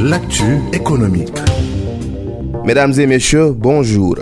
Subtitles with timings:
[0.00, 1.32] L'actu économique.
[2.64, 4.16] Mesdames et messieurs, bonjour.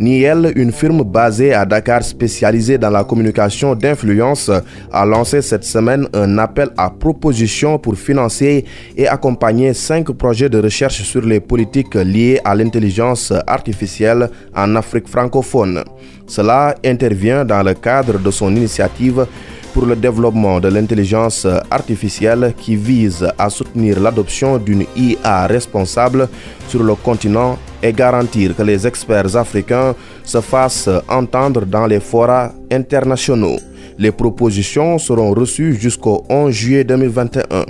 [0.00, 4.48] Niel, une firme basée à Dakar spécialisée dans la communication d'influence,
[4.92, 8.64] a lancé cette semaine un appel à propositions pour financer
[8.96, 15.08] et accompagner cinq projets de recherche sur les politiques liées à l'intelligence artificielle en Afrique
[15.08, 15.82] francophone.
[16.28, 19.26] Cela intervient dans le cadre de son initiative
[19.74, 26.28] pour le développement de l'intelligence artificielle qui vise à soutenir l'adoption d'une IA responsable
[26.68, 32.52] sur le continent et garantir que les experts africains se fassent entendre dans les forats
[32.70, 33.58] internationaux.
[33.98, 37.64] Les propositions seront reçues jusqu'au 11 juillet 2021.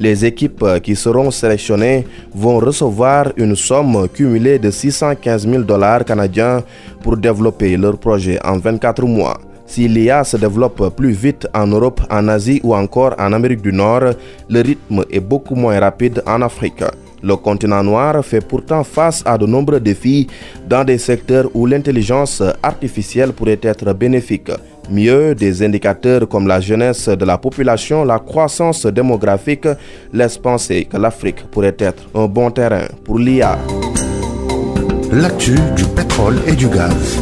[0.00, 6.62] Les équipes qui seront sélectionnées vont recevoir une somme cumulée de 615 000 dollars canadiens
[7.02, 9.38] pour développer leur projet en 24 mois.
[9.66, 13.72] Si l'IA se développe plus vite en Europe, en Asie ou encore en Amérique du
[13.72, 14.14] Nord,
[14.48, 16.84] le rythme est beaucoup moins rapide en Afrique.
[17.26, 20.28] Le continent noir fait pourtant face à de nombreux défis
[20.68, 24.52] dans des secteurs où l'intelligence artificielle pourrait être bénéfique.
[24.88, 29.66] Mieux, des indicateurs comme la jeunesse de la population, la croissance démographique
[30.12, 33.58] laissent penser que l'Afrique pourrait être un bon terrain pour l'IA.
[35.10, 37.20] L'actu du pétrole et du gaz.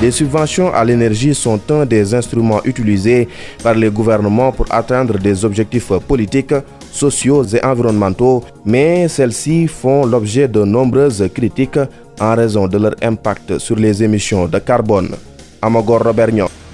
[0.00, 3.28] Les subventions à l'énergie sont un des instruments utilisés
[3.62, 6.54] par les gouvernements pour atteindre des objectifs politiques,
[6.92, 11.80] sociaux et environnementaux, mais celles-ci font l'objet de nombreuses critiques
[12.20, 15.10] en raison de leur impact sur les émissions de carbone.
[15.60, 16.02] Amagor.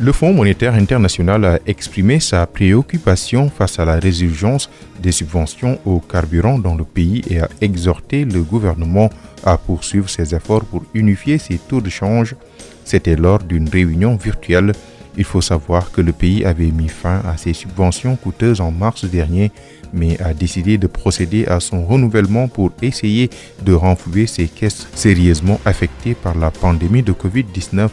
[0.00, 6.00] Le Fonds monétaire international a exprimé sa préoccupation face à la résurgence des subventions au
[6.00, 9.10] carburant dans le pays et a exhorté le gouvernement
[9.44, 12.34] à poursuivre ses efforts pour unifier ses taux de change
[12.88, 14.72] c'était lors d'une réunion virtuelle.
[15.18, 19.04] Il faut savoir que le pays avait mis fin à ses subventions coûteuses en mars
[19.04, 19.50] dernier,
[19.92, 23.28] mais a décidé de procéder à son renouvellement pour essayer
[23.64, 27.88] de renflouer ses caisses sérieusement affectées par la pandémie de Covid-19.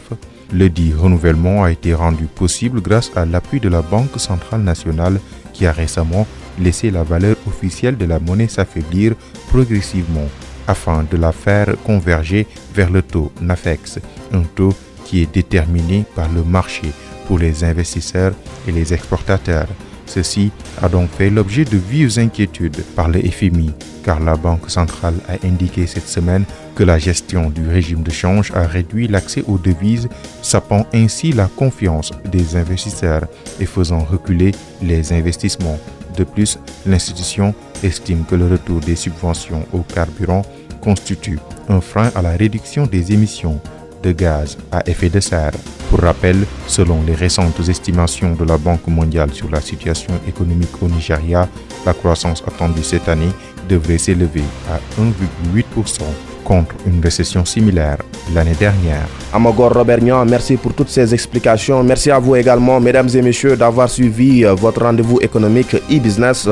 [0.52, 5.18] Le dit renouvellement a été rendu possible grâce à l'appui de la Banque centrale nationale
[5.52, 6.28] qui a récemment
[6.60, 9.14] laissé la valeur officielle de la monnaie s'affaiblir
[9.48, 10.28] progressivement
[10.68, 13.98] afin de la faire converger vers le taux NAFEX,
[14.32, 14.74] un taux
[15.04, 16.92] qui est déterminé par le marché
[17.26, 18.32] pour les investisseurs
[18.66, 19.68] et les exportateurs.
[20.06, 23.72] Ceci a donc fait l'objet de vives inquiétudes par le FMI,
[24.04, 26.44] car la Banque centrale a indiqué cette semaine
[26.76, 30.08] que la gestion du régime de change a réduit l'accès aux devises,
[30.42, 33.26] sapant ainsi la confiance des investisseurs
[33.58, 35.78] et faisant reculer les investissements.
[36.16, 40.42] De plus, l'institution estime que le retour des subventions au carburant
[40.80, 43.60] constitue un frein à la réduction des émissions
[44.02, 45.52] de gaz à effet de serre.
[45.90, 46.36] Pour rappel,
[46.66, 51.48] selon les récentes estimations de la Banque mondiale sur la situation économique au Nigeria,
[51.84, 53.30] la croissance attendue cette année
[53.68, 56.02] devrait s'élever à 1,8%
[56.44, 57.98] contre une récession similaire
[58.34, 59.06] l'année dernière.
[59.32, 61.82] Amagor Robert merci pour toutes ces explications.
[61.82, 66.48] Merci à vous également, mesdames et messieurs, d'avoir suivi euh, votre rendez-vous économique e-business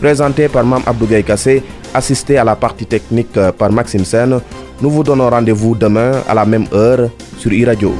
[0.00, 1.62] présenté par Mme Abdou Kassé,
[1.92, 4.40] assisté à la partie technique euh, par Maxime Sen.
[4.80, 7.92] Nous vous donnons rendez-vous demain à la même heure sur e-radio.